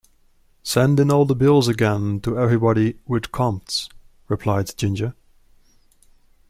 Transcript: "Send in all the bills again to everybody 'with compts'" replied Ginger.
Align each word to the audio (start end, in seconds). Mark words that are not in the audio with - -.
"Send 0.63 0.99
in 0.99 1.11
all 1.11 1.25
the 1.25 1.35
bills 1.35 1.67
again 1.67 2.21
to 2.21 2.35
everybody 2.39 2.97
'with 3.05 3.31
compts'" 3.31 3.87
replied 4.29 4.75
Ginger. 4.75 5.13